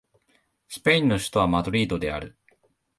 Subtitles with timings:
[0.67, 2.35] スペインの首都はマドリードである